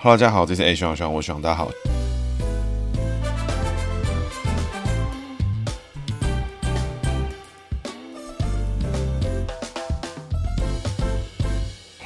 [0.00, 1.68] Hello，大家好，这是 A 徐朗徐朗，我徐朗，大家好。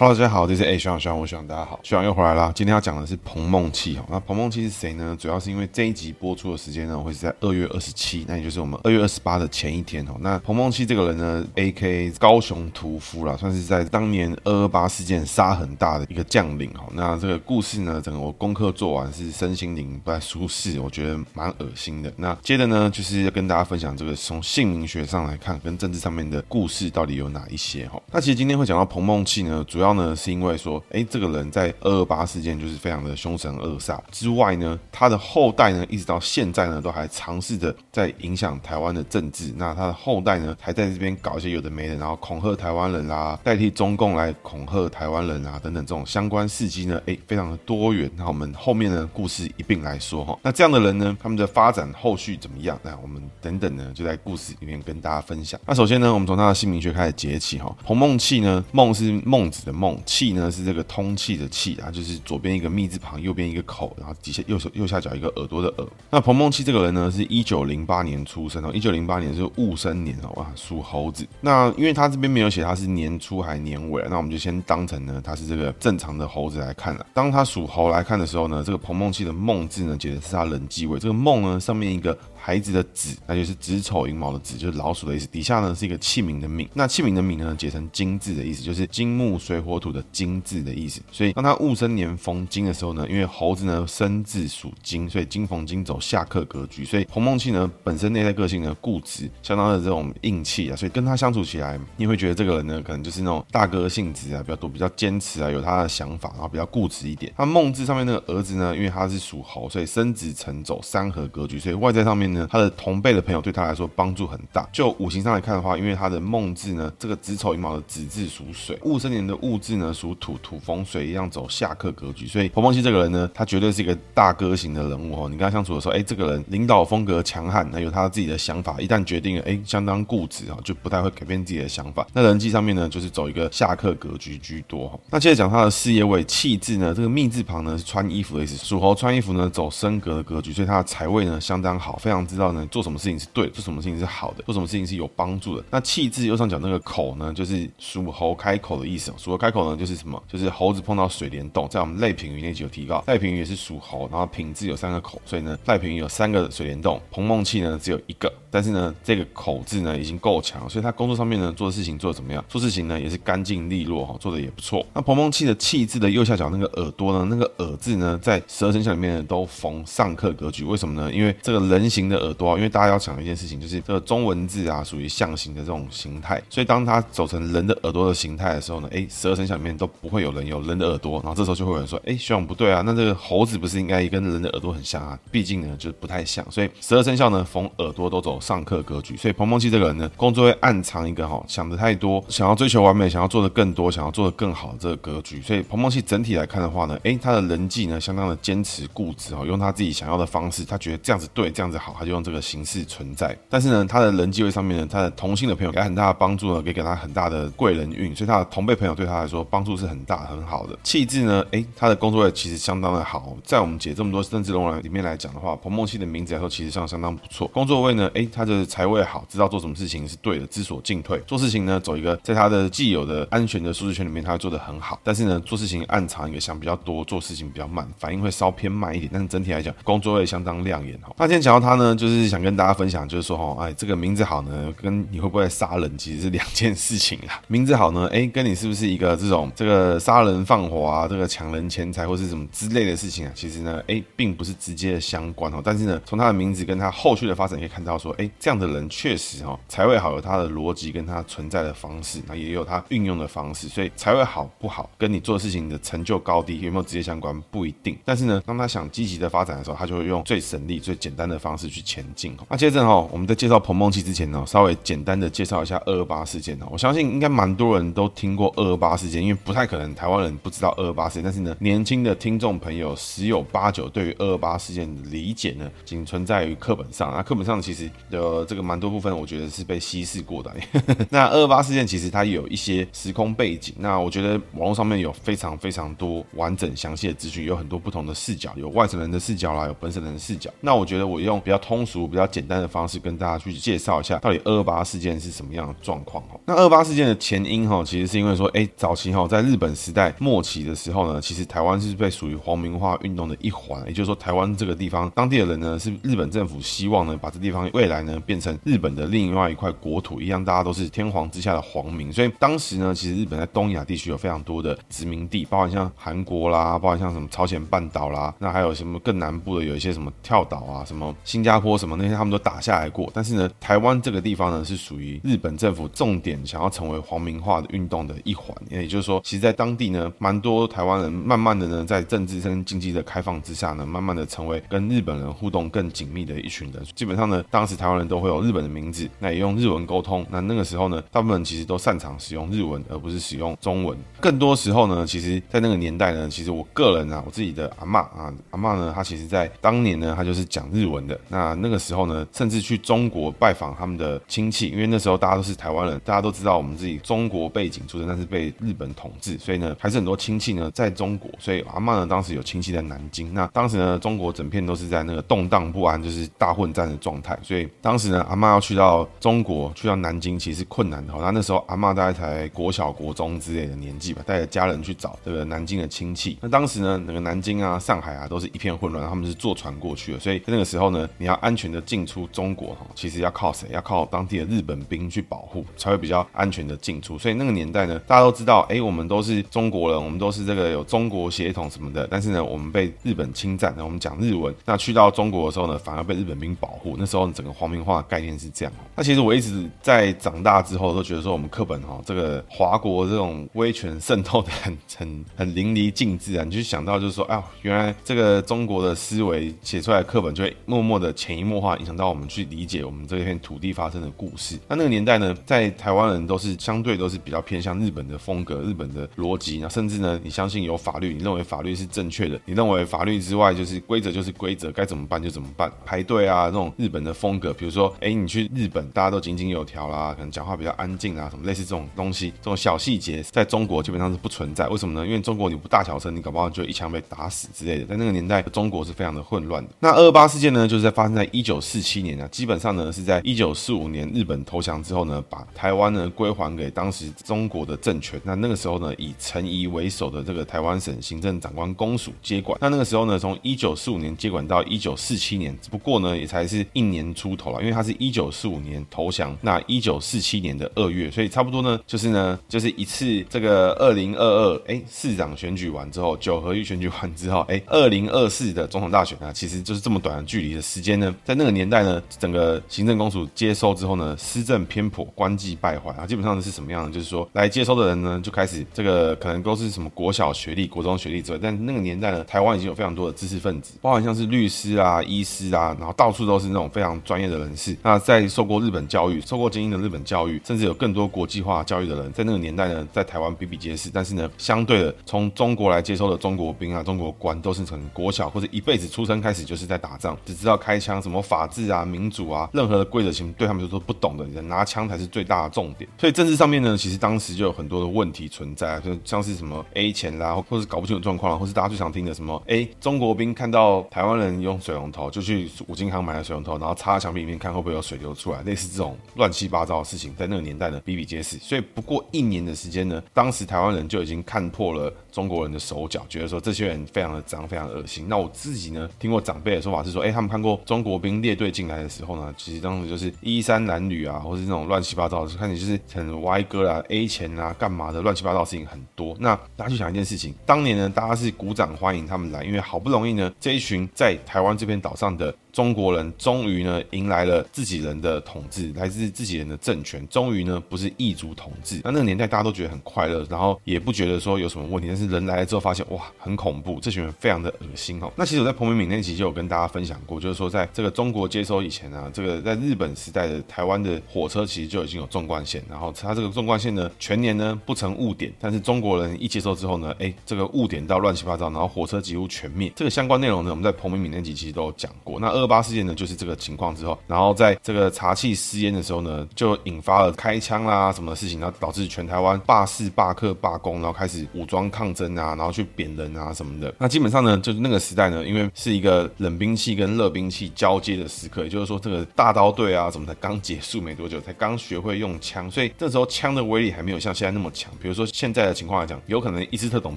[0.03, 2.51] Hello，大家好，这是 A 徐朗徐朗，我徐朗，大家好，徐朗又回来啦。
[2.53, 5.17] 今天要讲的是彭梦契哈，那彭梦契是谁呢？
[5.17, 10.17] 主要是因为这一集播出的时间呢，会是在二月二十七，那也就是我们二月二十八的前一天哈。
[10.19, 16.85] 那彭梦契这个人呢，AK 高雄屠夫啦，算是在当年二二八事件杀很大的一个将领哈。
[16.95, 22.13] 那这个故事呢，整个我功课做完是身心灵不太舒适， 我觉得蛮恶心的。
[22.17, 28.03] 那接着呢，就是要跟大家分享这个从姓名学上来看，跟政治上面的故事到底有哪一些哈。
[28.11, 39.53] 那其实今天会讲到彭梦契呢，主要呢，是因为说，哎，这个人在二二八事件就是非常的凶神恶煞之外呢，他的后代呢，一直到现在呢，都还尝试着在影响台湾的政治。
[39.57, 48.11] 那他的后代呢，还在这边搞一些有的没的，然后恐吓台湾人啦，代替中共来恐吓台湾人啊，等等这种相关事迹呢，哎，非常的多元。
[48.17, 50.39] 那我们后面的故事一并来说哈。
[50.43, 52.79] 那这样的人呢，他们的发展后续怎么样？
[52.83, 55.61] 那我们等等呢，就在故事里面跟大家分享。
[55.67, 57.75] 那首先呢，我们从他的姓名学开始解起哈。
[57.85, 59.99] 彭梦契呢，梦是孟子的梦。
[60.07, 65.89] 契呢是这个通气的气啊，就是左边一个密字旁，右边一个口，然后底下右手右下角一个耳朵的耳。
[66.11, 71.27] 那彭梦契这个人呢，是一九零八年出生哦，一九零八年是戊申年哦，哇，属猴子。
[71.41, 77.07] 那因为他这边没有写他是年初还年尾，那我们就先当成呢他是这个正常的猴子来看了。
[77.13, 80.99] 当他属猴来看的时候呢，这个彭梦契的梦字呢，解的是他人际位。
[80.99, 82.17] 这个梦呢上面一个。
[82.45, 85.29] 孩子的子，那就是子丑寅卯的子，就是老鼠的意思。
[85.29, 91.01] 底下呢是一个器皿的皿，那器皿的皿呢解成金字的意思，就是金木水火土的金字的意思。
[91.13, 96.85] 所以当他戊申年逢金的时候呢，因为猴子呢生字属金，所以金逢金走下克格局。
[96.85, 107.33] 所以彭梦契呢本身内在个性呢固执，相当的这种硬气啊，所以跟他相处起来，你会觉得这个人呢可能就是那种大哥性子啊比较多，比较坚持啊，有他的想法，然后比较固执一点。
[107.37, 114.69] 他梦字上面那个儿子呢，因为他是属猴，所以生子成走三合格局，所以外在上面呢他的同辈的朋友对他来说帮助很大。
[114.73, 125.29] 就五行上来看的话，因为他的梦字呢，这个子丑寅卯的子字属水，戊申年的戊字呢属土，土逢水一样走下克格局，所以彭梦熙这个人呢，他绝对是一个大哥型的人物哦。
[125.29, 132.07] 你跟他相处的时候，哎，这个人领导风格强悍，那有他自己的想法，一旦决定了，哎，相当固执啊，就不太会改变自己的想法。
[132.13, 134.99] 那人际上面呢，就是走一个下克格局居多哈。
[135.11, 145.65] 那接着讲他的事业位，气质呢，这个密字旁呢是穿衣服的意思，属猴穿衣服呢走升格的格局，所以他的财位呢相当好，非常知道呢做什么事情是对，做什么事情是好的，做什么事情是有帮助的。
[145.71, 149.13] 那气质右上角那个口呢，就是属猴开口的意思。
[149.17, 150.23] 属猴开口呢，就是什么？
[150.29, 151.69] 就是猴子碰到水帘洞。
[151.69, 158.33] 在我们赖平鱼那集有提到，赖平鱼也是属猴，然后品字有三个口，所以呢，赖平鱼有三个水帘洞，彭梦契呢只有一个。
[158.51, 162.45] 但是呢，这个口字呢已经够强，所以他工作上面呢做的事情做得怎么样？
[162.49, 164.85] 做事情呢也是干净利落哈，做的也不错。
[164.93, 170.65] 那彭梦契的气字的右下角那个耳朵呢，那个耳字呢，在十二生肖里面呢都逢上克格局。
[170.65, 171.11] 为什么呢？
[171.13, 185.19] 因为这个人形的耳朵，因为大家要想一件事情，就是这个中文字啊属于象形的这种形态，所以当它走成人的耳朵的形态的时候呢，哎，十二生肖里面都不会有人有人的耳朵，然后这时候就会有人说，哎，徐朗不对啊，那这个猴子不是应该跟人的耳朵很像啊？
[185.31, 189.17] 毕竟呢就是不太像，所以十二生肖呢逢耳朵都走上克格局。
[189.17, 195.41] 所以彭梦契这个人呢，工作会暗藏一个哈，想的太多，想要追求完美，想要做的更多，想要做的更好这个格局。
[195.41, 203.37] 所以彭梦契整体来看的话呢，诶，他的人际呢，相当的坚持固执哦，用他自己想要的方式，他觉得这样子对，这样子好，他就用这个形式存在。
[203.49, 210.79] 但是呢，他的人际位上面呢，他的同性的朋友给他很大的帮助呢，给给他很大的贵人运，所以他的同辈朋友对他来说帮助是很大很好的。
[210.83, 217.49] 气质呢，诶，他的工作位其实相当的好，在我们解这么多政治人物里面来讲的话，彭梦熙的名字来说其实上相当不错。
[217.49, 219.25] 工作位呢，诶，他的财位好。
[219.29, 221.19] 知道做什么事情是对的，知所进退。
[221.27, 225.01] 做事情呢，走一个在他的既有的安全的舒适圈里面，他会做的很好。
[225.03, 229.09] 但是呢，做事情暗藏一个想比较多，做事情比较慢，反应会稍偏慢一点。
[229.11, 231.15] 但是整体来讲，工作位相当亮眼哈。
[231.17, 237.41] 那今天讲到他呢，就是想跟大家分享，就是说哈，哎，这个名字好呢，跟你会不会杀人其实是两件事情啊。
[237.49, 245.61] 名字好呢，哎，跟你是不是一个这种这个杀人放火啊，这个抢人钱财或是什么之类的事情啊，其实呢，哎，并不是直接的相关哦。
[245.65, 248.89] 但是呢，从他的名字跟他后续的发展可以看到说，哎，这样的人。
[248.93, 257.99] 确实哈，财位好有他的逻辑跟他存在的方式，那也有他运用的方式，所以财位好不好，跟你做事情的成就高低有没有直接相关不一定。
[258.05, 262.35] 但是呢，当他想积极的发展的时候，他就会用最省力、最简单的方式去前进。
[262.49, 266.59] 那接着哈，我们在介绍彭梦琪之前呢，稍微简单的介绍一下二二八事件。
[266.71, 277.11] 我相信应该蛮多人都听过二二八事事件，因为不太可能台湾人不知道二二八事件，但是呢，年轻的听众朋友十有八九对于二二八事件的理解呢，仅存在于课本上。
[277.11, 280.55] 那课本上其实的这个蛮多部分，我觉得是被稀释过的。
[281.11, 290.49] 那二二八事件其实它有一些时空背景，那我觉得网络上面有非常非常多完整详细的资讯，有很多不同的视角，有外省人的视角啦，有本省人的视角。
[290.61, 296.23] 那我觉得我用比较通通俗、比较简单的方式跟大家去介绍一下，到底二二八事件是什么样的状况。
[296.45, 312.13] 那二八事件的前因哈，其实是因为说，哎，早期哈，在日本时代末期的时候呢，其实台湾是被属于皇民化运动的一环，也就是说，台湾这个地方当地的人呢，是日本政府希望呢，把这地方未来呢变成日本的另外一块国土一样，大家都是天皇之下的皇民。
[312.13, 323.11] 所以当时呢，其实日本在东亚地区有非常多的殖民地，包含像韩国啦，包含像什么朝鲜半岛啦，那还有什么更南部的有一些什么跳岛啊，什么新加加坡什么那些，他们都打下来过。
[323.13, 328.57] 但是呢，台湾这个地方呢，是属于日本政府重点想要成为皇民化的运动的一环。
[328.71, 336.83] 也就是说，其实，在当地呢，蛮多台湾人慢慢的呢，在政治跟经济的开放之下呢，慢慢的成为跟日本人互动更紧密的一群人。
[336.95, 340.25] 基本上呢，当时台湾人都会有日本的名字，那也用日文沟通。
[340.31, 343.99] 那那个时候呢，大部分人其实都擅长使用日文，而不是使用中文。
[344.21, 351.21] 更多时候呢，其实，在那个年代呢，其实我个人啊，我自己的阿嬷啊，阿嬷呢，她其实在当年呢，她就是讲日文的。
[351.29, 361.31] 那啊那个时候呢，甚至去中国拜访他们的亲戚，因为那时候大家都是台湾人，大家都知道我们自己中国背景出身，但是被日本统治，所以呢，还是很多亲戚呢在中国。
[361.39, 363.33] 所以阿嬷呢，当时有亲戚在南京。
[363.35, 367.39] 那当时呢，中国整片都是在那个动荡不安，就是大混战的状态。
[367.43, 371.13] 所以当时呢，阿嬷要去到中国，去到南京，其实是困难的。
[371.19, 376.39] 那那时候阿嬷大概才国小、国中之类的年纪吧，带着家人去找这个南京的亲戚。
[376.41, 380.19] 那当时呢，那个南京啊、上海啊，都是一片混乱，他们是坐船过去的。
[380.19, 383.69] 所以在那个时候呢，你要安全的进出中国，哈，其实要靠谁？
[383.71, 387.19] 要靠当地的日本兵去保护，才会比较安全的进出。
[387.19, 392.07] 所以那个年代呢，大家都知道，哎，我们都是中国人，我们都是这个有中国血统什么的。
[392.11, 396.97] 但是呢，我们被日本侵占，我们讲日文，那去到中国的时候呢，反而被日本兵保护。
[396.99, 398.73] 那时候整个皇民化的概念是这样。
[398.95, 406.45] 那其实我一直在长大之后都觉得说，我们课本哈，这个华国这种威权渗透的很 很很淋漓尽致啊。
[406.45, 414.59] 你就想到就是说，哎，原来这个中国的思维写出来的课本就会默默的潜移默化影响到我们去理解我们这片土地发生的故事。
[414.67, 434.67] 那那个年代呢，在台湾人都是相对都是比较偏向日本的风格、日本的逻辑，那甚至呢，你相信有法律，你认为法律是正确的，你认为法律之外就是规则就是规则，该怎么办就怎么办，排队啊，那种日本的风格，比如说，哎，你去日本，大家都井井有条啦，可能讲话比较安静啊，什么类似这种东西，这种小细节，在中国基本上是不存在。
[434.67, 435.07] 为什么呢？
[435.07, 437.85] 因为中国你不大小声，你搞不好就一枪被打死之类的。
[437.85, 439.71] 在那个年代，中国是非常的混乱的。
[439.79, 448.21] 那二二八事件呢，就是在发生在一九四七年啊，基本上呢是在一九四五年日本投降之后呢，把台湾呢归还给当时中国的政权。
[448.25, 452.59] 那那个时候呢，以陈仪为首的这个台湾省行政长官公署接管。
[452.61, 476.91] 那那个时候呢，从一九四五年接管到一九四七年，只不过呢也才是一年出头了，因为他是一九四五年投降，那一九四七年的二月，所以差不多呢就是呢就是一次这个二零二二哎市长选举完之后，九合一选举完之后，哎二零二四的总统大选啊，其实就是这么短的距离的时间呢，在那个年代呢，整个行政公署接收之后呢，施政偏颇，官纪败坏啊，基本上是什么样的？
[476.91, 487.77] 就是说来接收的人呢，就开始这个可能都是什么国小学历、国中学历之外，但那个年代呢，台湾已经有非常多的知识分子，包含像是律师啊、医师啊，然后到处都是那种非常专业的人士。
[487.83, 493.91] 那在受过日本教育、受过精英的日本教育，甚至有更多国际化教育的人，在那个年代呢，在台湾比比皆是。
[493.95, 505.89] 但是呢，相对的，从中国来接收的中国兵啊、中国官，都是从国小或者一辈子出生开始就是在打仗，只知道开枪，什么法治啊、民主啊，任何的规则性对他们来说不懂的，人拿枪才是最大的重点。
[505.97, 521.39] 所以政治上面呢，其实当时就有很多的问题存在，就像是什么 A 钱啦，或是搞不清楚状况啦，或是大家最常听的什么，哎，中国兵看到台湾人用水龙头，就去五金行买了水龙头，然后插在墙壁里面看会不会有水流出来，类似这种乱七八糟的事情，在那个年代呢比比皆是。
[521.39, 528.07] 所以不过一年的时间呢，当时台湾人就已经看破了中国人的手脚，觉得说这些人非常的脏，非常恶心。
[528.09, 539.17] 那我自己呢，听过长辈的说法是说，哎，他们看过中国兵列队进来的时候呢，其实当时就是衣衫褴褛啊，或是那种乱七八糟的，看你就是很歪哥啊、A 钱啊、干嘛的，乱七八糟的事情很多。
[539.21, 545.35] 那大家去想一件事情，当年呢，大家是鼓掌欢迎他们来，因为好不容易呢，这一群在台湾这片岛上的。
[545.53, 551.81] 中国人终于呢迎来了自己人的统治，来自自己人的政权，终于呢不是异族统治。
[551.85, 554.89] 那那个年代大家都觉得很快乐，然后也不觉得说有什么问题。
[554.89, 558.11] 但是人来了之后发现哇很恐怖，这群人非常的恶心哦。
[558.17, 572.73] 那其实我在彭明敏那期就有跟大家分享过，就是说在这个中国接收以前呢，这个在日本时代的台湾的火车其实就已经有纵贯线，然后它这个纵贯线呢全年呢不曾枪误点，但是中国人一接收之后呢，哎，这个误点到乱七八糟，然后火车几乎全灭。
[572.77, 575.19] 这个相关内容呢，我们在彭明敏那集其实都有讲过。
[575.19, 586.73] 那二二八事件呢，就是这个情况之后，然后在这个茶器私烟的时候呢，就引发了开枪啦什么事情，然后导致全台湾罢市、罢课、罢工，然后开始武装抗争啊，然后去扁人啊什么的。
[586.79, 597.73] 那基本上呢，就是那个时代呢，因为是一个冷兵器跟热兵器交接的时刻，也就是说这个大刀队啊什么才刚结束没多久，才刚学会用枪，所以这时候枪的威力还没有像现在那么强。
[597.83, 599.97] 比如说现在的情况来讲，有可能一支特种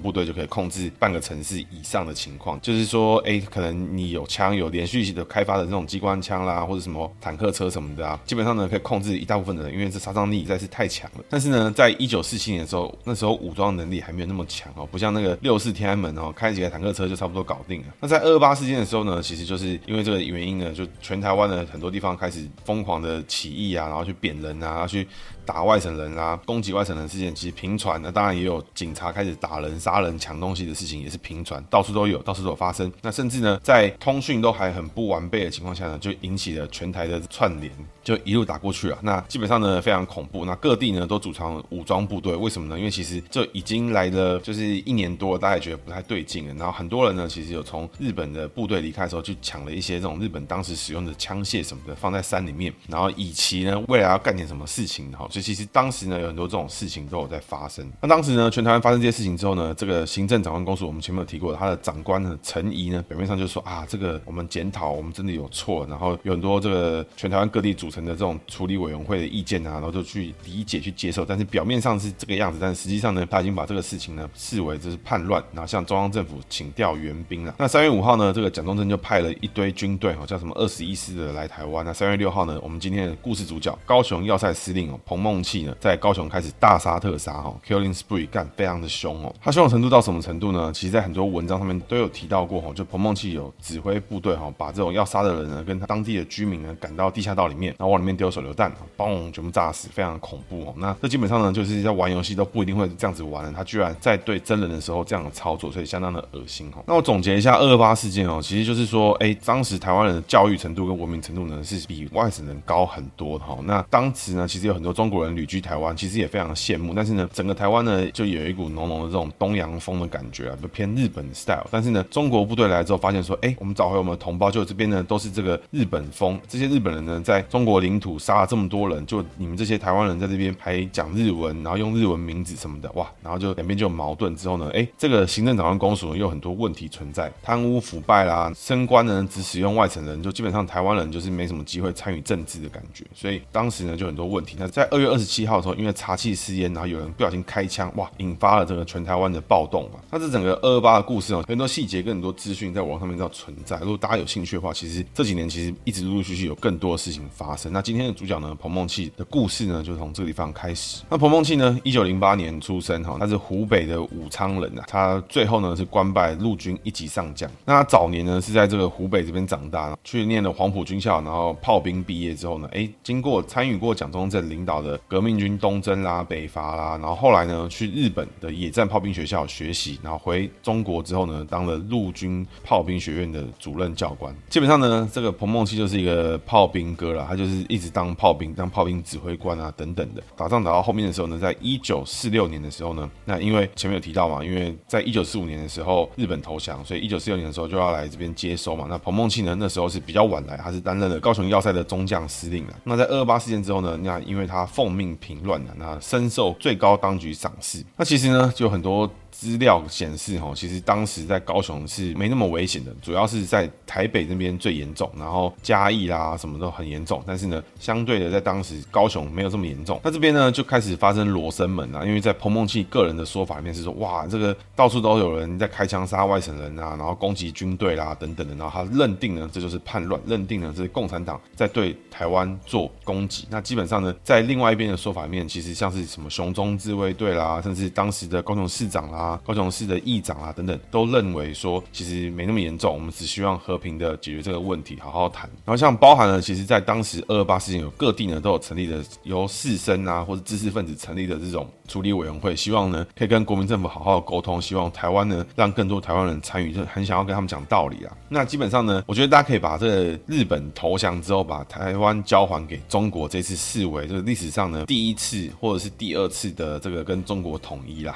[0.00, 11.24] 部队就可以控制半个城市以上的情况，就是说，哎，可能你有枪，有连续性的开发的这种机关枪啦，或者什么坦克车什么的啊，基本上呢可以控制一大部分的人，因为这杀伤力实在是太强了。
[11.28, 17.88] 但是呢，在一九四七年的时候，那时候武装能力还没有那么强哦，不像那个六四天安门哦，开几个坦克车就差不多搞定了。
[18.00, 25.06] 那在二八事件的时候呢，其实就是因为这个原因呢，就全台湾的很多地方开始疯狂的起义啊，然后去贬人啊，然后去。
[25.46, 32.92] 打外省人啊，攻击外省人事件其实频传，那当然也有警察开始打人、杀人、抢东西的事情，也是频传，到处都有，到处都有发生。
[33.00, 37.72] 那甚至呢，在通讯都还很不完备的情况下呢，就引起了全台的串联。
[38.02, 40.44] 就一路打过去了，那基本上呢非常恐怖。
[40.44, 42.78] 那各地呢都组成武装部队，为什么呢？
[42.78, 46.54] 因为其实就已经来了，就是一年多了，大家也觉得不太对劲了。
[46.54, 55.10] 然后很多人呢其实有从日本的部队离开的时候，去抢了一些这种日本当时使用的枪械什么的，放在山里面，然后以其呢未来要干点什么事情。
[55.10, 57.86] 哈，就其实当时呢有很多这种事情都有在发生。
[58.00, 68.76] 那当时呢全台湾发生这些事情之后呢，这个行政长官公署我们前面有提过，他的长官呢陈仪呢表面上就说啊，这个我们检讨，我们真的有错，然后有很多这个全台湾各地组成的这种处理。
[68.76, 77.54] 委员会的意见啊，然后就去理解、去接受，但是表面上是这个样子，但实际上呢，他已经把这个事情呢视为这是叛乱，然后向中央政府请调援兵了。
[77.58, 81.84] 那三月五号呢，这个蒋中正就派了一堆军队，好像什么二十一师的来台湾。
[81.84, 89.34] 那三月六号呢，我们今天的故事主角高雄要塞司令哦彭梦器呢，在高雄开始大杀特杀哦，killing spree 干非常的凶哦。
[89.40, 90.70] 他凶的程度到什么程度呢？
[90.72, 98.72] 其实，在很多文章上面都有提到过哦，就彭梦器有指挥部队哈，把这种要杀的人呢，跟他当地的居民呢赶到地下道里面，然后往里面丢手榴弹。
[98.96, 100.74] 嘣，全部炸死，非常恐怖哦。
[100.76, 103.52] 那这基本上呢，就是在玩游戏都不一定会这样子玩的。
[103.52, 106.82] 他居然在对真人的时候这样的操作，所以相当的恶心哦。
[106.86, 113.58] 那我总结一下二二八事件哦，其实就是说，哎，当时台湾人的教育程度跟文明程度呢，是比外省人高很多的哈。
[113.64, 116.92] 那当时呢，其实有很多中国人旅居台湾，其实也非常羡慕。
[116.94, 121.66] 但是呢，整个台湾呢，就有一股浓浓的这种东洋风的感觉啊，就偏日本 style。
[121.70, 126.40] 但是呢，中国部队来之后，发现说，哎，我们找回我们的同胞，就这边呢都是这个日本风。
[126.48, 134.34] 这些日本人呢，在中国领土杀了这么多人，就你们这些台湾人在这边还讲日文，然后用日文名字什么的，哇，然后就两边就有矛盾。
[134.36, 143.04] 之后呢，哎，这个行政长官公署又有很多问题存在，贪污腐败啦，升官呢只使用外省人，就基本上台湾人就是没什么机会参与政治的感觉。
[143.14, 144.56] 所以当时呢就很多问题。
[144.58, 150.00] 那在二月二十七号的时候，因为查缉私烟，然后有人不小心开枪，哇，引发了这个全台湾的暴动嘛。
[150.10, 153.78] 那这整个二二八的故事哦，很多细节跟很多资讯在网上面都要存在。
[153.80, 157.72] 如果大家有兴趣的话，其实这几年其实一直陆陆续续有更多的事情发生。
[157.72, 161.02] 那今天的主角呢，彭孟缉的故事呢，就从这个地方开始。
[161.08, 164.84] 那彭孟缉呢，一九零八年出生哈，他是湖北的武昌人啊。
[164.88, 167.50] 他最后呢是官拜陆军一级上将。
[167.64, 184.34] 那他早年呢是在这个湖北这边长大，去念了黄埔军校，然后炮兵毕业之后呢，哎，经过参与过蒋中正领导的革命军东征啦、北伐啦，然后后来呢去日本的野战炮兵学校学习，然后回中国之后呢，当了陆军炮兵学院的主任教官。
[184.48, 190.22] 基本上呢，这个彭孟缉就是一个炮兵哥了，他就是一直当炮兵，当炮兵指挥官啊等等的。
[190.36, 198.86] 打仗打到后面的时候呢，在一九四六年的时候呢，那因为前面有提到嘛，因为在一九四五年的时候日本投降，所以一九四六年的时候就要来这边接收嘛。
[198.88, 202.74] 那彭孟缉呢，那时候是比较晚来，他是担任了高雄要塞的中将司令了。
[202.84, 207.82] 那在二二八事件之后呢，那因为他奉命平乱的，那深受最高当局赏识。
[207.96, 209.10] 那其实呢，就很多。
[209.38, 217.22] 资料显示，哈，其实当时在高雄是没那么危险的，主要是在台北那边最严重，然后嘉义啦什么都很严重。
[217.26, 220.00] 但是呢，相对的，在当时高雄没有这么严重。
[220.02, 233.46] 那这边呢，就开始发生罗生门啊，因为在彭孟缉个人的说法里面是说，哇，这个到处都有人在开枪杀外省人啊，然后攻击军队啦等等的，然后他认定呢，这就是叛乱，认定呢，这是共产党在对台湾做攻击。
[233.50, 239.25] 那基本上呢，在另外一边的说法里面，其实像是什么熊中自卫队啦，甚至当时的高雄市长啦。
[239.26, 245.50] 啊、高雄市的议长啊等等，都认为说其实没那么严重，我们只希望和平的解决这个问题，好好谈。
[245.64, 258.16] 然后像包含了，其实在当时二二八事件有各地呢都有成立的由士绅啊或者知识分子成立的这种处理委员会，希望呢可以跟国民政府好好沟通，希望台湾呢让更多台湾人参与，就很想要跟他们讲道理啊。
[258.28, 268.14] 那基本上呢，我觉得大家可以把这个日本投降之后把台湾交还给中国这次视为就是历史上呢第一次或者是第二次的这个跟中国统一啦。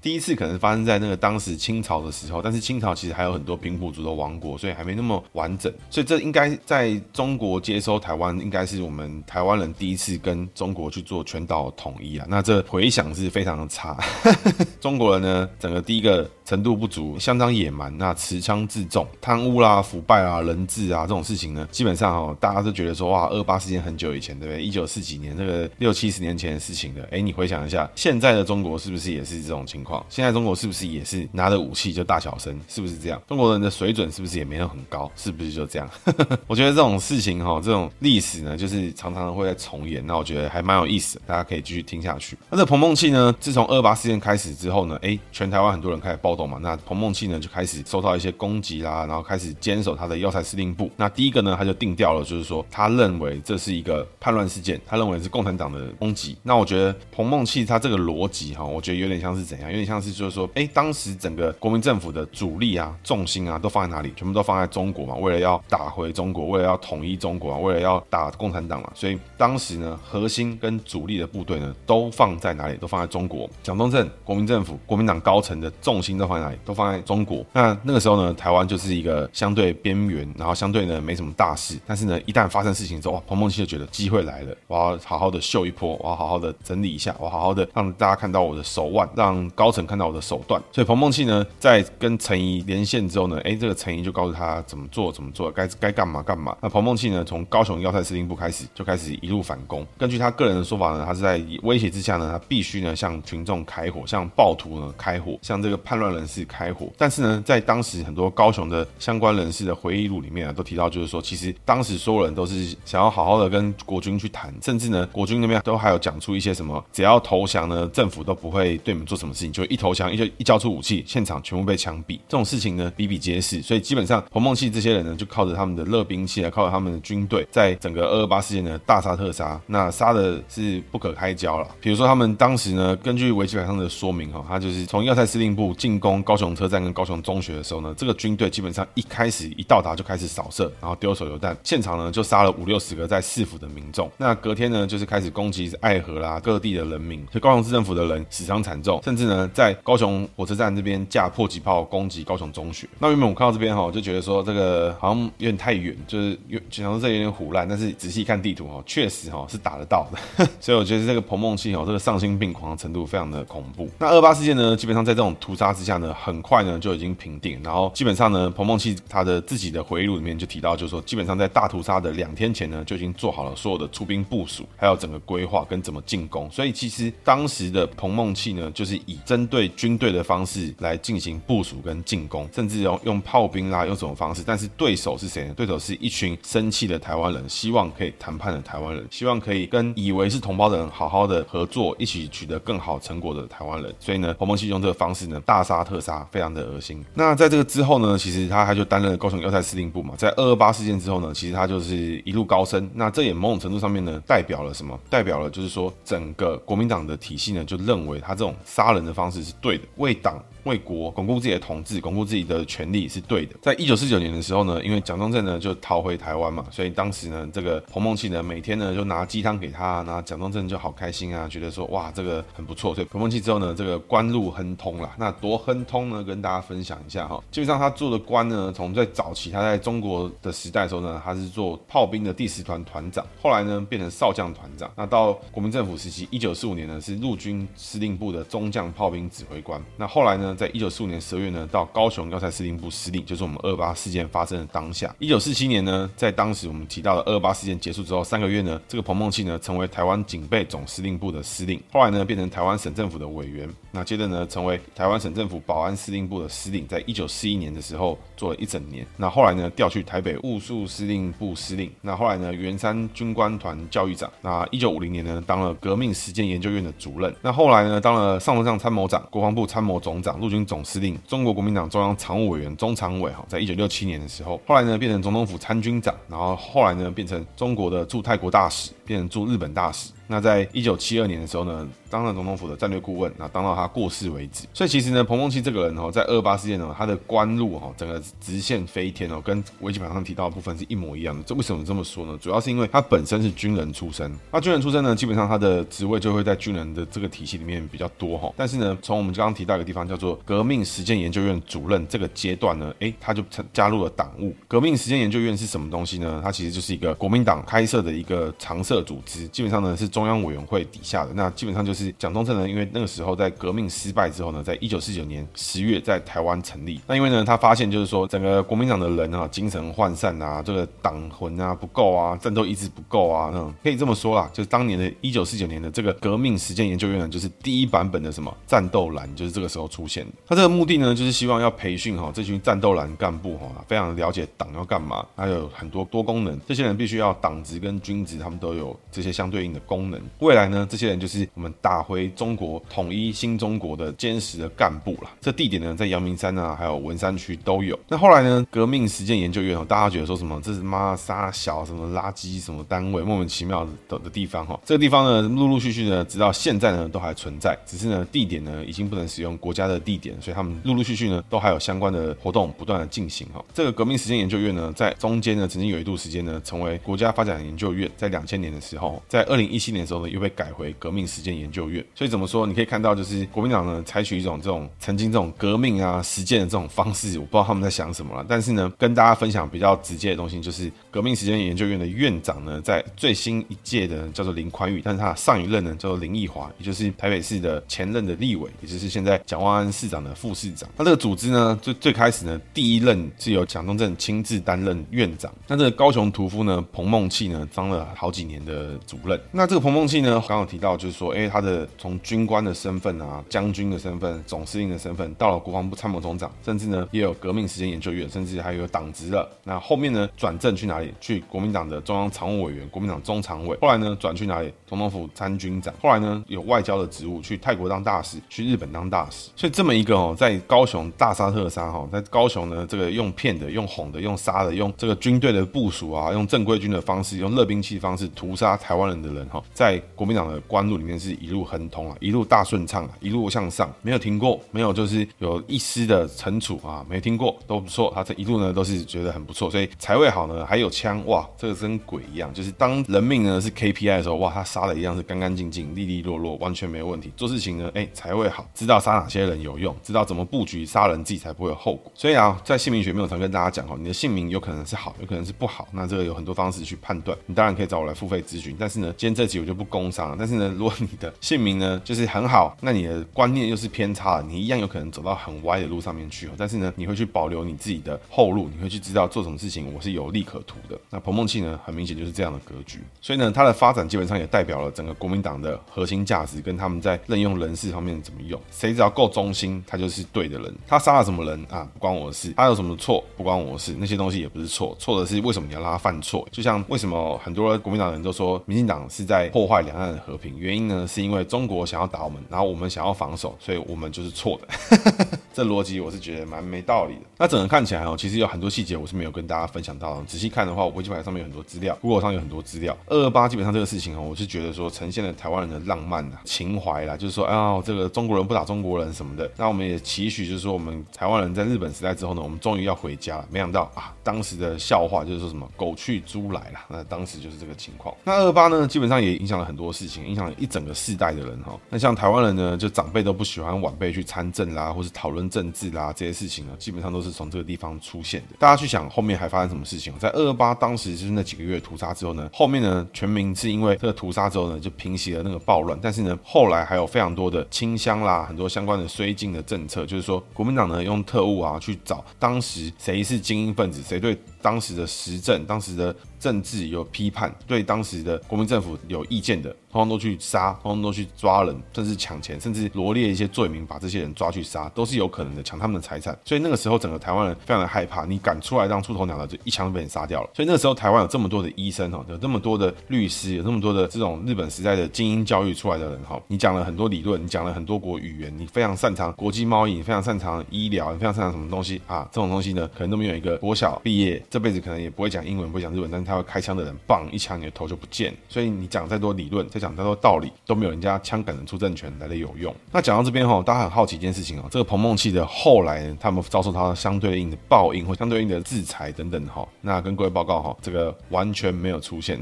[0.00, 5.72] 第一次可能发生在那个当时清朝的时候，但是清朝其实还有很多平埔族的王国，所以还没那么完整。
[5.90, 12.26] 所以这应该在中国接收台湾，应该是我们台湾人第一次跟中国去做全岛统一啊。
[12.28, 13.96] 那这回响是非常的差。
[14.80, 24.62] 中国人呢，整个第一个程度不足，相当野蛮，那持枪自重，贪污啦、腐败啊、人质啊这种事情呢，基本上哦，大家都觉得说哇，二八事件很久以前，对不对？
[24.62, 27.06] 一九四几年，这个六七十年前的事情的。
[27.10, 30.04] 哎，你回想一下，现在的中国是不是也是这种情况？
[30.08, 32.60] 现在中国是不是也是拿着武器就大小声？
[32.68, 33.18] 是不是这样？
[33.26, 35.10] 中国人的水准是不是也没有很高？
[35.16, 35.88] 是不是就这样？
[36.46, 40.06] 我觉得这种事情哈，这种历史呢，就是常常会在重演。
[40.06, 42.36] 那我觉得还蛮有意思的，大家可以继续听下去。
[42.50, 46.58] 那这彭孟缉呢，自从二八事件开始之后呢，哎，全台湾很多人开始暴动嘛。
[46.60, 50.90] 那彭孟缉呢，就开始受到一些攻击啦，然后开始坚守他的要塞司令部。
[50.96, 56.36] 那第一个呢，他就定调了，就是说他认为这是一个叛乱事件，他认为是共产党的攻击。
[56.42, 59.70] 那我觉得彭孟缉他这个逻辑哈，我觉得有点像是怎样？
[59.70, 64.12] 有点像是就是说，哎，当时整个国民政府的主力啊、重心啊，都放在哪里？
[64.16, 68.90] 全部都放在中国嘛，为了要打回中国，为了要统一中国啊，为了要打共产党嘛。
[68.94, 72.76] 所以当时呢，核心跟主力的部队呢，都放在哪里？
[72.76, 73.48] 都放在中国。
[73.62, 76.58] 蒋中正、国民政府、国民党高层的重心都放在哪里？
[76.64, 77.44] 都放在中国。
[77.52, 81.78] 那那个时候呢，台湾就是一个相对边缘，然后相对呢没什么大事。
[81.86, 90.60] 但是呢，一旦发生事情之后，哇，彭孟熙就觉得机会来了，我要好好的秀一波，我要好好的整理一下，我好好的让大家看到我的手腕，让高层看到好的手段。
[90.72, 96.56] 所以彭孟缉呢，在跟陈仪连线之后呢，哎，这个陈仪就告诉他怎么做，怎么做，该该干嘛干嘛。
[96.60, 99.86] 那彭孟缉呢，从高雄要塞司令部开始，就开始一路反攻。
[99.98, 106.88] 根据他个人的说法呢，他是在威胁之下呢，他必须呢向群众开火，向暴徒呢开火，向这个叛乱人士开火。
[106.96, 122.16] 但是呢，在当时很多高雄的相关人士的回忆录里面啊，都提到就是说，其实当时所有人都是想要好好的跟国军去谈，甚至呢，国军那边都还有讲出一些什么，只要投降呢，政府都不会对你们做什么事情，就一投降，一就一交出武器，现场全部被枪毙。
[122.28, 123.62] 这种事情呢，比比皆是。
[123.62, 131.66] 所以基本上，彭孟缉这些人呢，就靠着他们的热兵器啊，靠着他们的军队，在整个二二八事件呢，大杀特杀，那杀的是不可开交了。
[131.80, 144.10] 比如说，他们当时呢，根据维基百科上的说明哈，他就是从要塞司令部进攻高雄车站跟高雄中学的时候呢，这个军队基本上一开始一到达就开始扫射，然后丢手榴弹，现场呢就杀了五六十个在市府的民众。
[144.18, 152.88] 那隔天呢，就是开始攻击爱河啦各地的人民，所以高雄市政府的人死伤惨重，甚至呢在高雄火车站这边架迫击炮攻击高雄中学。
[152.98, 160.44] 那原本我看到这边哈，我就觉得说这个好像有点太远，就是有想说这有点虎烂，但是仔细看地图哈，确实哈是打得到的。
[160.58, 163.88] 所以我觉得这个彭孟缉哦，这个丧心病狂的程度非常的恐怖。
[163.96, 176.50] 那二八事件呢，基本上在这种屠杀之下呢，很快呢就已经平定，然后基本上呢，彭孟缉他的自己的回忆录里面就提到，就是说基本上在大屠杀的两天前呢，就已经做好了所有的出兵部署，还有整个规划跟怎么进攻。
[176.50, 184.42] 所以其实当时的彭孟缉呢，就是以针对军队的方式来进行部署跟进攻，甚至用用炮兵啦，用什么方式。
[184.44, 185.54] 但是对手是谁呢？
[185.54, 193.94] 对手是一群生气的台湾人，希望可以谈判的台湾人，希望可以跟以为是同胞的人好好的合作，一起取得更好成果的台湾人。
[194.00, 197.04] 所以呢，彭孟缉用这个方式呢，大杀特杀，非常的恶心。
[197.14, 200.14] 那在这个之后呢，其实他他就担任了高雄要塞司令部嘛。
[200.16, 202.88] 在二二八事件之后呢，其实他就是一路高升。
[202.94, 204.98] 那这也某种程度上面呢，代表了什么？
[205.10, 210.40] 代表了就是说，整个国民党的体系呢，就认为他这种杀人的方式是对的，为党。
[210.66, 213.56] 为国巩固自己的统治，巩固自己的权力是对的。
[213.62, 222.94] 在一九四九年的时候呢，因为蒋中正呢就逃回台湾嘛，所以当时呢，这个彭孟缉呢每天呢就拿鸡汤给他，那蒋中正就好开心啊，觉得说哇这个很不错。
[222.94, 225.14] 所以彭孟缉之后呢，这个官路亨通了。
[225.16, 226.24] 那多亨通呢？
[226.26, 227.40] 跟大家分享一下哈。
[227.52, 234.90] 基本上他做的官呢，从最早期他在中国的时代的时候呢，他是做炮兵的第十团团长，后来呢变成少将团长。
[234.96, 239.80] 那到国民政府时期，一九四五年呢是陆军司令部的中将炮兵指挥官。
[239.96, 245.14] 那后来呢，在一九四五年十二月呢，到高雄要塞司令部司令，就是我们二八事件发生的当下。
[245.18, 259.06] 一九四七年呢，在当时我们提到的二八事件结束之后三个月呢，这个彭孟缉呢成为台湾警备总司令部的司令，后来呢变成台湾省政府的委员，那接着呢成为台湾省政府保安司令部的司令，在一九四一年的时候做了一整年。
[259.16, 264.30] 那后来呢调去台北务宿司令部司令，那后来呢圆山军官团教育长。
[264.40, 267.34] 那一九五零年呢当了革命实践研究院的主任。
[267.42, 280.12] 那后来呢当了上头将参谋长、国防部参谋总长、陆军总司令、中国国民党中央常务委员、中常委哈，在一九六七年的时候，后来呢变成总统府参军长，然后后来呢变成中国的驻泰国大使，变成驻日本大使。
[280.26, 284.66] 那在一九七二年的时候呢，当了总统府的战略顾问，那当到他过世为止。
[284.74, 291.42] 所以其实呢，彭孟熙这个人哦，在二八事件呢，他的官路哈，整个直线飞天哦，跟维基百科上提到的部分是一模一样的。
[291.44, 292.38] 这为什么这么说呢？
[292.40, 294.30] 主要是因为他本身是军人出身。
[294.50, 298.52] 那军人出身呢，基本上他的职位就会在军人的这个体系里面比较多哈。
[298.56, 304.54] 但是呢，从我们刚刚提到一个地方叫做革命实践研究院主任这个阶段呢，诶，他就加入了党务。
[304.66, 306.40] 革命实践研究院是什么东西呢？
[306.42, 310.86] 它其实就是一个国民党开设的一个常设组织，基本上呢是中央委员会。
[310.86, 317.00] 底下的那基本上就是蒋中正呢，因为那个时候在革命失败之后呢，在一九四九年十月在台湾成立。
[317.08, 330.24] 那因为呢，他发现就是说整个国民党的人啊，精神涣散啊，这个党魂啊不够啊，战斗意志不够啊，那可以这么说啦，就是当年的一九四九年的这个革命实践研究院呢，就是第一版本的什么战斗蓝，就是这个时候出现。
[330.46, 340.05] 他这个目的呢，就是希望要培训哈这群战斗蓝干部哈，非常了解党要干嘛，还有很多多功能，这些人必须要党职跟军职，他们都有这些相对应的功。
[340.38, 340.86] 未来呢？
[340.88, 345.30] 这些人就是我们打回中国、统一新中国的坚实的干部了。
[345.40, 347.98] 这地点呢，在阳明山啊，还有文山区都有。
[348.08, 350.60] 那后来呢，革命实践研究院哦，大家觉得说什么？
[350.62, 354.78] 这是妈杀小什么垃圾什么单位，莫名其妙的的地方哈。
[354.84, 357.76] 这个地方呢，陆陆续续呢，直到现在呢，都还存在。
[357.86, 363.64] 只是呢，地点呢，已经不能使用国家的地点，所以他们陆陆续续呢，都还有相关的活动不断的进行哈。
[363.74, 368.10] 这个革命实践研究院呢，在中间呢，曾经有一度时间呢，成为国家发展研究院。
[368.16, 370.66] 在两千年的时候，在二零一七年时候呢，又被改。
[370.76, 372.66] 回革命实践研究院，所以怎么说？
[372.66, 378.44] 你可以看到，就是国民党呢，采取一种这种曾经这种革命啊实践的这种方式，我不知道他们在想什么了。
[378.46, 390.86] 但是呢，跟大家分享比较直接的东西，就是革命实践研究院的院长呢，在最新一届的叫做林宽裕，但是他上一任呢叫做林奕华，也就是台北市的前任的立委，也就是现在蒋万安市长的副市长。
[390.98, 395.50] 那这个组织呢，最最开始呢，第一任是由蒋中正亲自担任院长。
[395.66, 399.40] 那这个高雄屠夫呢，彭孟缉呢，当了好几年的主任。
[399.52, 409.48] 那这个彭孟缉呢，刚刚提到就是说，哎，他的从军官的身份啊，将军的身份，总司令的身份，到了国防部参谋总长，甚至呢也有革命实践研究院，甚至还有党职了。
[409.62, 411.14] 那后面呢转正去哪里？
[411.20, 413.78] 去国民党的中央常务委员，国民党中常委。
[413.80, 414.74] 后来呢转去哪里？
[414.88, 415.94] 总统府参军长。
[416.02, 419.50] 后来呢有外交的职务，去泰国当大使，去日本当大使。
[419.54, 438.10] 所以这么一个哦，在高雄大杀特杀哈，在高雄呢这个用骗的、用哄的、用杀的、用这个军队的部署啊，用正规军的方式，用热兵器方式屠杀台湾人的人哈，在国民党的官路里面是一路亨通啊，一路大顺畅啊，一路向上，没有停过，没有就是有一丝的惩处啊，没听过，都不错。
[438.14, 447.30] 他这一路呢都是觉得很不错，所以财位好呢，还有枪哇，这个跟鬼一样，就是当人命呢是 KPI 的时候，哇，他杀的一样是干干净净、利利落落，完全没有问题。
[447.36, 452.10] 做事情呢，哎，财位好，知道杀哪些人有用，知道怎么布局杀人，自己才不会有后果。
[452.14, 457.36] 所以啊，在姓名学没有常跟大家讲哦，你的姓名有可能是好，有可能是不好，那这个有很多方式去判断。
[457.44, 460.36] 你当然可以找我来付费咨询，但是呢，今天这集就不工商了。
[460.38, 466.48] 但是呢，如果你的姓名呢，就是很好，那你的观念又是偏差的，你一样有可能走到很歪的路上面去。
[466.56, 470.98] 但是呢，你会去保留你自己的后路，你会去知道做什么事情我是有利可图的。
[471.10, 473.00] 那彭孟缉呢，很明显就是这样的格局。
[473.20, 478.60] 所以呢，他的发展基本上也代表了整个国民党的核心价值，跟他们在任用人事方面怎么用。
[478.70, 480.74] 谁只要够忠心，他就是对的人。
[480.86, 481.88] 他杀了什么人啊？
[481.94, 482.52] 不关我的事。
[482.56, 483.24] 他有什么错？
[483.36, 483.94] 不关我的事。
[483.98, 486.46] 那些东西也不是错，错的是为什么你要让他犯错？
[486.50, 490.54] 就像为什么很多国民党人都说民进党是在破坏两岸的和平？
[490.58, 495.38] 原因呢，是因为中国想要打我们，然后我们想要防守，所以我们就是错的。
[495.54, 497.22] 这逻辑我是觉得蛮没道理的。
[497.38, 500.20] 那整个看起来哦，其实有很多细节我是没有跟大家分享到。
[500.24, 502.94] 仔细看的话，维基百科上面有很多资料，Google 上有很多资料。
[503.06, 509.50] 二二八基本上这个事情哦，我是觉得说呈现了台湾人的浪漫啊、情怀啦，就是说啊，这个中国人不打中国人什么的。
[509.56, 513.48] 那我们也期许，就是说我们台湾人在日本时代之后呢，我们终于要回家了。
[513.50, 516.80] 没想到啊，当时的笑话就是说什么“狗去猪来”了。
[516.90, 518.14] 那当时就是这个情况。
[518.24, 521.78] 那二二八呢，基本上也影响了很多事情，影响了一整个世代的人哈。
[521.90, 528.56] 那像台湾人呢，就长辈都不喜欢晚辈去参政啦，或是讨论政治啦这些事情呢，基本上都是从这个地方出现的。
[528.58, 530.12] 大家去想后面还发生什么事情？
[530.18, 549.74] 在二二八当时就是那几个月屠杀之后呢，后面呢全民是因为这个屠杀之后呢就平息了那个暴乱，但是呢后来还有非常多的清乡啦，很多相关的绥靖的政策，就是说国民党呢用特务啊去找当时谁是精英分子，谁对当时的时政、当时的政治有批判，对当时的国民政府有意见的。
[549.96, 556.38] 通通都去杀，通通都去抓人，甚至抢钱，甚至罗列一些罪名，把这些人抓去杀，都是有可能的，抢他们的财产。
[556.44, 560.50] 所以那个时候，整个台湾人非常的害怕，你敢出来当出头鸟的，就一枪被你杀掉了。
[560.54, 572.28] 所以那个时候，台湾有这么多的医生哈，有这么多的律师，有这么多的这种日本时代的精英教育出来的人哈，你讲了很多理论，你讲了很多国语言，你非常擅长国际贸易，你非常擅长医疗，你非常擅长什么东西啊？
[572.30, 578.34] 这种东西呢，可能都没有一个国小毕业，这辈子可能也不会讲英文，不会讲日文，但是他会开枪的人，棒一枪你的头就不见。
[578.48, 582.74] 所以你讲再多理论，再讲再多道理，都没有人家枪杆人出政权来的有用。
[582.90, 589.66] 那讲到这边哈，大家很好奇一件事情哦，这个彭孟缉的后来，他们遭受他相对应的报应或相对应的制裁等等哈。
[589.82, 592.40] 那跟各位报告哈，这个完全没有出现，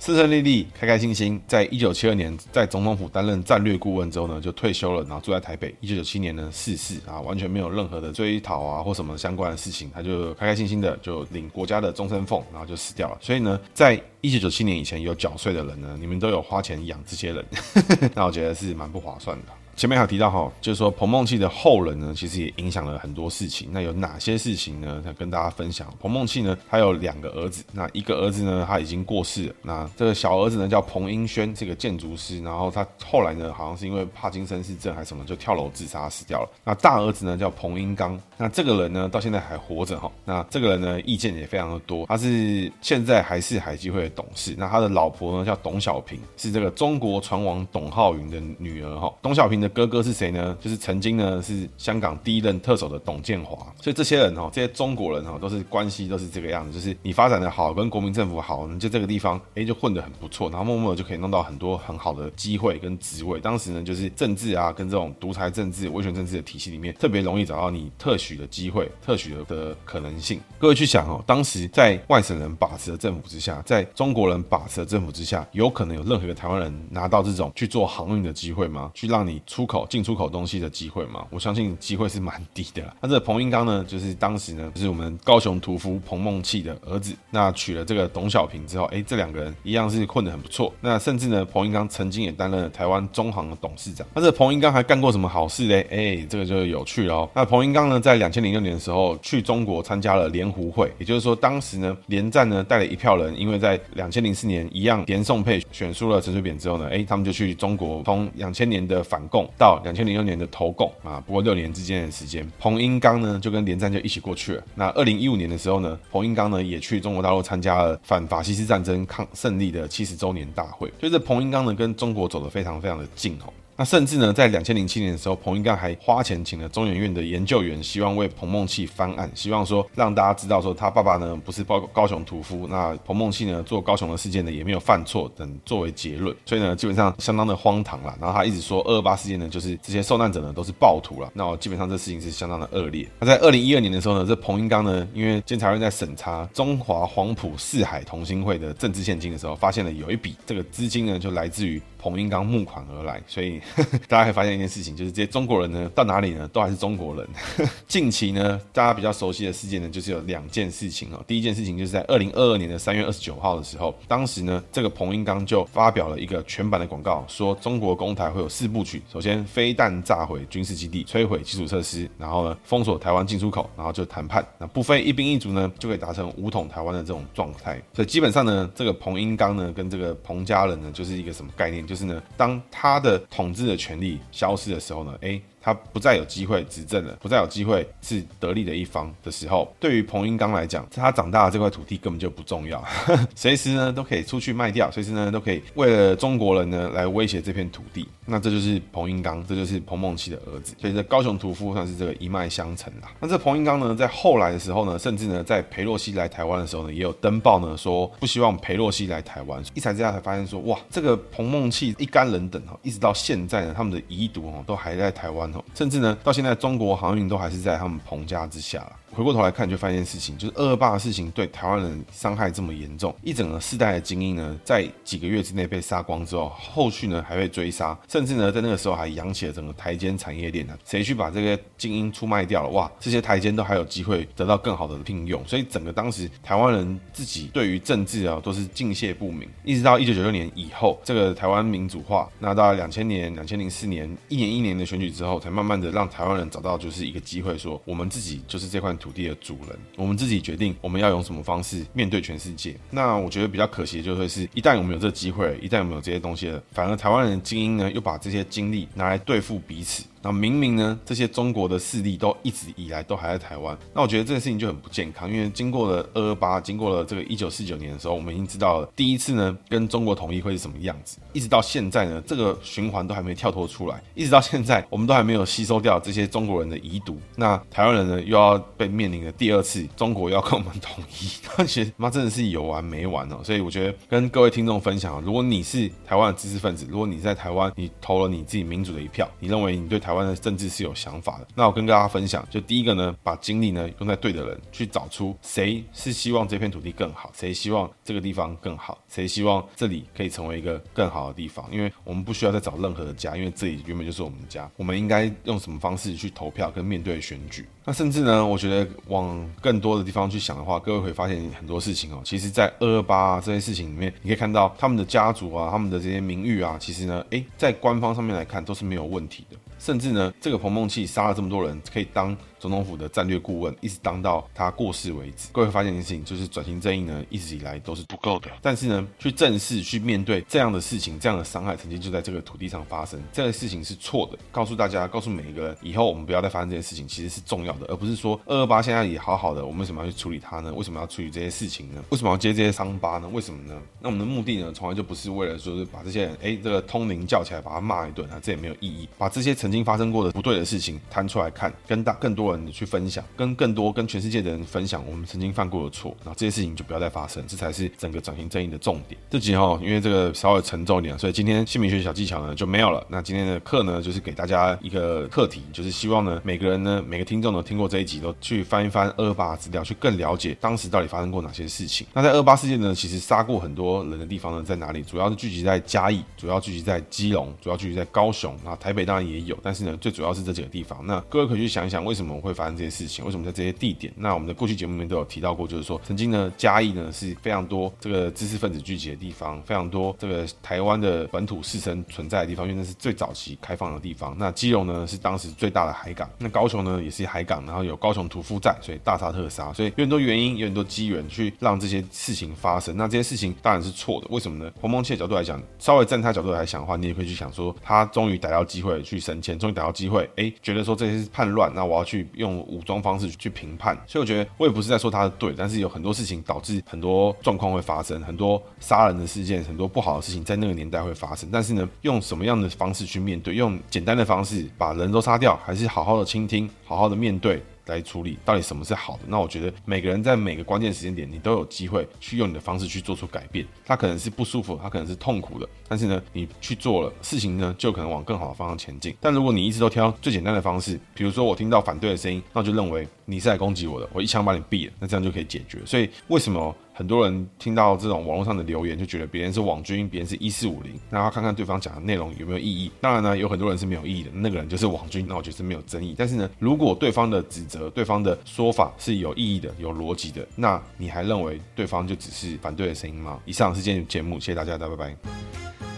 [0.00, 5.74] 顺顺利利，开开心心，在一九七二年在总统府担任战略顾问之后呢，就退休了，然后住在台北。
[5.80, 13.18] 一九九七年呢逝世啊，完全没有任何的追讨啊或什么相关的事情，他就开开心心的就领国家的终身俸，然后就死掉了。
[13.20, 17.44] 所以呢，在一九九七年以前有缴税的人呢，你们都有花钱养这些人，
[18.12, 19.52] 那我觉得是蛮不划算的。
[19.76, 23.68] 前面还有提到哈，就是说彭孟缉的后人呢，其实也影响了很多事情。
[23.70, 25.02] 那有哪些事情呢？
[25.04, 25.92] 想跟大家分享。
[26.00, 29.54] 彭孟缉呢，他有两个儿子，那一个儿子呢，他已经过世了。
[29.60, 32.42] 那这个小儿子呢，叫彭英轩，这个建筑师。
[32.42, 36.48] 然后他后来呢，好像是因为帕金森氏症还是什么，就跳楼自杀死掉了。
[36.64, 38.18] 那大儿子呢，叫彭英刚。
[38.38, 40.10] 那这个人呢，到现在还活着哈。
[40.24, 42.06] 那这个人呢，意见也非常的多。
[42.06, 44.54] 他是现在还是海基会的董事。
[44.56, 49.12] 那他的老婆呢，叫董小平，是这个中国船王董浩云的女儿哈。
[49.20, 50.56] 董小平的哥哥是谁呢？
[50.60, 63.40] 就是曾经呢是香港第一任特首的董建华，所以这些人哈，这些中国人哈，都是关系都是这个样子，就是你发展的好，跟国民政府好，你就这个地方哎就混得很不错，然后默默的就可以弄到很多很好的机会跟职位。
[63.40, 70.40] 当时呢就是政治啊，跟这种独裁政治、威权政治的体系里面，特别容易找到你特许的机会、特许的可能性。
[70.58, 78.90] 各位去想哦，当时在外省人把持的政府之下，在中国人把持的政府之下，有可能有任何一个台湾人拿到这种去做航运的机会吗？
[78.94, 79.86] 去让你出口。
[79.88, 82.94] 进出口东西的机会嘛，我相信机会是蛮低的啦。
[83.00, 87.14] 那这彭英刚呢，就是当时呢，就是我们高雄屠夫彭孟缉的儿子。
[87.30, 90.70] 那娶了这个董小平之后，哎，这两个人一样是混得很不错。
[90.82, 94.06] 那甚至呢，彭英刚曾经也担任了台湾中行的董事长。
[94.12, 95.86] 那这彭英刚还干过什么好事嘞？
[95.90, 97.30] 哎，这个就有趣了哦。
[97.34, 114.62] 那彭英刚呢，在两千零六年的时候去中国参加了联胡会，也就是说，当时呢，连战呢带了一票人，因为在两千零四年一样连宋配选输了陈水扁之后呢，哎，他们就去中国，从两千年的反共到两千零六年的投共啊，不过六年之间的时间，彭英刚呢就跟连战就一起过去了。
[114.74, 123.52] 那二零一五年的时候呢，彭英刚呢也去中国大陆参加了反法西斯战争抗胜利的七十周年大会，所以这彭英刚呢跟中国走得非常非常的近哦。
[123.76, 138.16] 那甚至呢，在两千零七年的时候，彭英刚还花钱请了中研院的研究员，希望为彭孟缉翻案，希望说让大家知道说他爸爸呢不是高高雄屠夫，那彭孟缉呢做高雄的事件呢也没有犯错等作为结论，所以呢基本上相当的荒唐了。
[138.18, 143.06] 然后他一直说二二八事件呢就是这些受难者呢都是暴徒了，那基本上这事情是相当的恶劣。
[143.20, 151.82] 那在二零一二年的时候呢，这彭英刚呢因为监察院在审查中华黄埔四海同心会的政治献金的时候，发现了有一笔这个资金呢就来自于。
[152.06, 153.60] 彭英刚募款而来，所以
[154.06, 157.28] 大家会发现一件事情，就是这些中国人呢，到哪里呢，都还是中国人。
[157.88, 161.20] 近期呢，大家比较熟悉的事件呢，就是有两件事情哦。
[161.26, 174.46] 第一件事情就是在二零二二年的三月二十九号的时候，当时呢，这个彭英刚就发表了一个全版的广告，说中国攻台会有四部曲：首先飞弹炸毁军事基地，摧毁基础设施，然后呢，封锁台湾进出口，然后就谈判。
[174.58, 177.82] 那不费一兵一卒呢，就可以达成武统台湾的这种状态。
[177.92, 181.84] 所以基本上呢，这个彭英刚呢，跟这个彭家人呢，就是一个什么概念？
[181.84, 185.42] 就是呢，当他的统治的权力消失的时候呢，诶。
[185.66, 192.80] 他不再有机会执政了，不再有机会是得利的一方的时候，对于彭英刚来讲，他长大的这块土地根本就不重要，
[193.34, 198.06] 随时呢都可以出去卖掉，随时呢都可以为了中国人呢来威胁这片土地。
[198.28, 203.10] 那这就是彭英刚，这就是彭孟缉的儿子，所以这高雄屠夫算是这个一脉相承啦。
[203.20, 209.60] 那这彭英刚呢，在后来的时候呢，甚至呢在裴洛西来台湾的时候呢，也有登报呢说不希望裴洛西来台湾。
[209.74, 215.46] 一查之下才发现说，哇，这个彭孟缉一干人等哈，一直到现在呢，他们的遗毒哦都还在台湾。
[215.74, 218.86] 甚至呢，到现在中国航运都还是在他们彭家之下。
[219.16, 230.76] 回过头来看，就发现事情，就是二二八的事情对台湾人伤害这么严重，一整个世代的精英呢，在几个月之内被杀光之后，后续呢还被追杀，甚至呢在那个时候还扬起了整个台奸产业链呢。
[230.84, 232.68] 谁去把这个精英出卖掉了？
[232.68, 235.42] 哇，这些台奸都还有机会得到更好的聘用。
[235.46, 249.05] 所以整个当时台湾人自己对于政治啊都是敬谢不明，一直到一九九六年以后，这个台湾民主化，那到两千年、两千零四年一年一年的选举之后，才慢慢的让台湾人找到就是一个机会，说我们自己就是这块土。
[249.06, 252.76] 土地的主人，我们自己决定我们要用什么方式面对全世界。
[252.90, 260.04] 那我觉得比较可惜的就会是，一旦我们有这个机会，一旦我们有这些东西了，反而台湾人精英呢，又把这些精力拿来对付彼此。
[260.22, 265.30] 那明明呢，这些中国的势力都一直以来都还在台湾，那我觉得这个事情就很不健康。
[265.30, 277.18] 因为经过了二二八，经过了这个一九四九年的时候，我们已经知道了第一次呢跟中国统一会是什么样子，一直到现在呢，这个循环都还没跳脱出来，一直到现在我们都还没有吸收掉这些中国人的遗毒。
[277.36, 283.40] 那台湾人呢又要被面临的第二次中国要跟我们统一，那其实妈真的是有完没完哦。
[283.42, 301.68] 所以我觉得跟各位听众分享，如果你是台湾的知识分子，如果你在台湾，你投了你自己民主的一票，你认为你对台湾的政治是有想法的，那我跟大家分享，就第一个呢，把精力呢用在对的人，去找出谁是希望这片土地更好，谁希望这个地方更好，谁希望这里可以成为一个更好的地方。
[301.72, 304.70] 因为我们不需要再找任何的家，因为这里原本就是我们的家。
[304.76, 307.66] 我们应该用什么方式去投票跟面对选举？
[307.84, 312.20] 那甚至呢，我觉得往更多的地方去想的话，各位会发现很多事情哦。
[312.24, 319.56] 其实，在二二八这些事情里面，你可以看到他们的家族啊，他们的这些名誉啊，其实呢，诶，在官方上面来看都是没有问题的。
[319.86, 325.48] 甚至呢，这个彭梦器杀了这么多人，可以当总统府的战略顾问，一直当到他过世为止。
[325.52, 328.50] 各位发现一件事情，就是转型正义呢，一直以来都是不够的。
[328.60, 333.22] 但是呢，去正视、去面对这样的事情，这样的伤害，曾经就在这个土地上发生。
[333.32, 340.74] 这个事情是错的，告诉大家，告诉每一个人，以后我们不要再发生这件事情，其实是重要的，而不是说二二八现在也好好的，我们为什么要去处理它呢？
[340.74, 342.02] 为什么要处理这些事情呢？
[342.10, 343.28] 为什么要接这些伤疤呢？
[343.28, 343.80] 为什么呢？
[344.00, 349.08] 那我们的目的呢，从来就不是为了说是把这些人，哎，这个通灵叫起来，把他骂一顿啊，这也没有意义。
[349.16, 353.24] 把这些曾经发生过的不对的事情摊出来看，跟大更多人去分享。
[353.36, 359.20] 跟更多跟全世界的人分享我们曾经犯过的错，然后这些事情就不要再发生，这才是整个转型正义的重点。
[359.30, 363.04] 这集哈，因为这个稍微沉重一点，所以今天姓名学小技巧呢就没有了。
[363.08, 372.06] 那今天的课呢，就是给大家一个课题，就是希望呢每个人呢每个听众都听过这一集，都去翻一翻二八资料，去更了解当时到底发生过哪些事情。
[372.12, 375.02] 那在二八事件呢，其实杀过很多人的地方呢在哪里？
[375.02, 381.04] 主要是聚集在嘉义，主要聚集在基隆，主要聚集在高雄，那台北当然也有，但是呢最主要是这几个地方。
[381.06, 383.24] 那各位可以去想一想，为什么会发生这些事情？
[383.24, 384.12] 为什么在这些地点？
[384.16, 394.34] 那我们的过去节目里面都有提到过，就是说曾经呢，嘉义呢是非常多这个知识分子聚集的地方，非常多这个台湾的本土士绅存在的地方，因为那是最早期开放的地方。
[394.38, 402.96] 那基隆呢是当时最大的海港，那高雄呢也是海港，然后有高雄屠夫在，所以大杀特杀，所以有很多原因，有很多机缘去让这些事情发生。
[402.96, 404.70] 那这些事情当然是错的，为什么呢？
[404.80, 413.96] 彭孟缉的角度来讲，稍微站他角度来想的话，你也可以去想说，他终于逮到机会去升迁，终于逮到机会，哎，觉得说这些是叛乱，那我要去用武装方式去评判。
[414.06, 421.48] 所以我觉得我也不是在说他的对，但是有很多事情导致很多状况会发生，很多杀人的事件，很多不好的事情在那个年代会发生。
[421.52, 423.54] 但是呢，用什么样的方式去面对？
[423.54, 427.62] 用简单的方式把人都杀掉，还是好好的倾听，好好的面对？
[427.86, 429.20] 来处理到底什么是好的？
[429.26, 433.66] 那我觉得每个人在每个关键时间点，你都有机会去用你的方式去做出改变。
[433.84, 439.16] 他可能是不舒服，他可能是痛苦的，但是呢，你去做了事情呢，就可能往更好的方向前进。
[439.20, 445.78] 但如果你一直都挑最简单的方式，比如说我听到反对的声音，那就认为你是来攻击我的，我一枪把你毙了，那这样就可以解决。
[445.86, 446.74] 所以为什么？
[446.96, 452.90] 很多人听到这种网络上的留言，就觉得别人是网军，别人是一四五零，那要看看对方讲的内容有没有意义。
[453.02, 456.14] 当然呢，有很多人是没有意义的，那个人就是网军，那我觉得是没有争议。
[456.16, 463.38] 但是呢，如果对方的指责、对方的说法是有意义的、有逻辑的，那你还认为对方就只是反对的声音吗？
[463.44, 465.95] 以上是今天的节目，谢谢大家，大家拜拜。